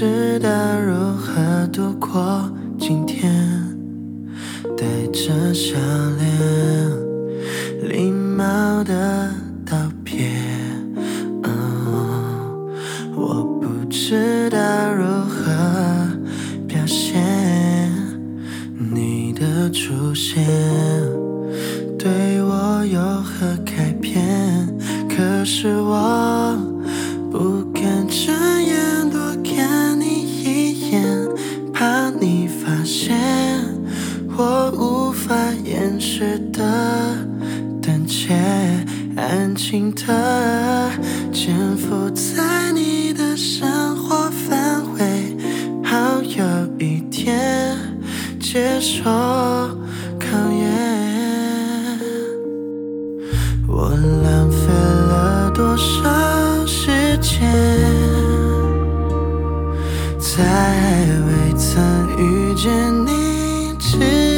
[0.00, 0.48] 知道
[0.80, 3.30] 如何度过今天，
[4.74, 5.76] 带着笑
[6.16, 6.26] 脸，
[7.86, 9.30] 礼貌的
[9.66, 10.30] 道别。
[13.14, 14.58] 我不知道
[14.94, 15.52] 如何
[16.66, 17.92] 表现
[18.78, 20.42] 你的出现，
[21.98, 24.66] 对我有何改变？
[25.10, 25.94] 可是我
[36.20, 36.62] 掩饰的
[37.80, 38.34] 胆怯，
[39.16, 40.90] 安静的
[41.32, 45.34] 潜伏在你的生活范围，
[45.82, 46.44] 好有
[46.78, 47.74] 一天
[48.38, 49.02] 接受
[50.18, 51.98] 考验。
[53.66, 53.88] 我
[54.22, 56.90] 浪费了多少时
[57.22, 57.50] 间，
[60.18, 60.44] 在
[61.26, 61.80] 未曾
[62.18, 62.68] 遇见
[63.06, 64.29] 你之前，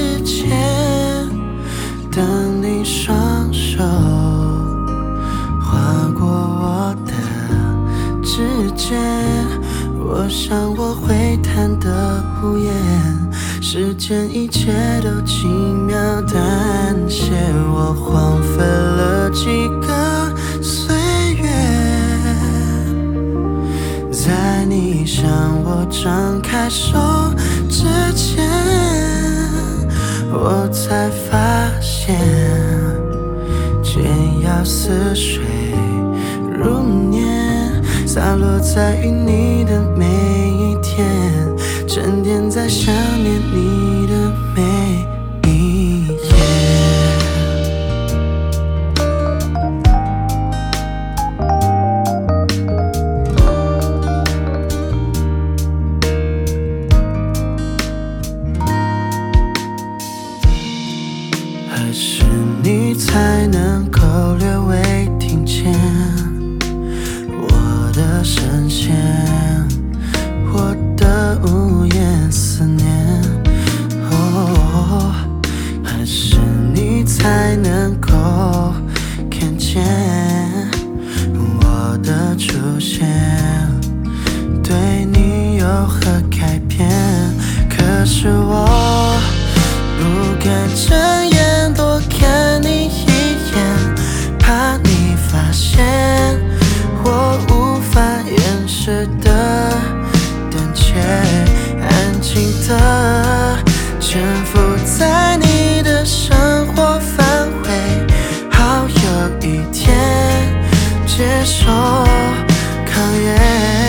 [2.14, 3.82] 等你双手
[5.62, 7.12] 划过我的
[8.22, 9.00] 指尖，
[9.98, 12.70] 我想我会弹得无言，
[13.62, 17.32] 世间一切都轻描淡写，
[17.74, 20.30] 我荒废了几个
[20.62, 20.94] 岁
[21.36, 21.48] 月，
[24.12, 25.30] 在你向
[25.64, 26.98] 我张开手
[27.70, 28.46] 之前，
[30.30, 31.08] 我才
[32.12, 32.18] 发现，
[33.82, 35.42] 简要似水
[36.58, 41.06] 如年，洒落在与你的每一天，
[41.86, 43.61] 沉淀在想念你
[61.92, 62.24] 是
[62.62, 64.00] 你才能够
[64.38, 64.81] 略微
[104.00, 104.58] 潜伏
[104.98, 107.68] 在你的生活范围，
[108.50, 109.88] 好有一天
[111.06, 111.66] 接受
[112.84, 113.81] 考验。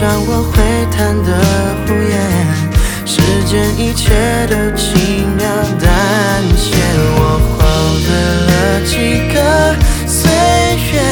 [0.00, 0.62] 像我会
[0.96, 1.28] 弹得
[1.88, 2.14] 无言，
[3.04, 3.18] 时
[3.50, 5.44] 间一切都轻描
[5.80, 5.90] 淡
[6.56, 6.76] 写，
[7.16, 7.20] 我
[7.58, 7.58] 荒
[8.04, 8.06] 废
[8.46, 8.48] 了
[8.86, 8.94] 几
[9.34, 9.36] 个
[10.06, 10.30] 岁
[10.92, 11.02] 月，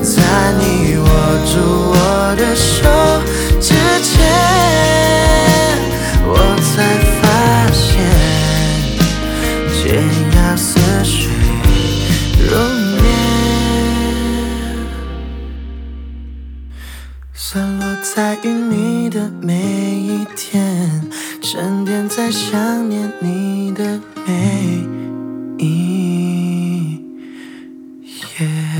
[0.00, 0.14] 在
[0.60, 0.62] 你
[0.98, 1.02] 握
[1.44, 1.50] 住
[1.90, 1.96] 我
[2.36, 2.77] 的手
[18.88, 19.54] 你的每
[20.00, 21.06] 一天，
[21.42, 24.86] 沉淀在想念你的每
[25.58, 26.98] 一
[28.38, 28.77] 夜。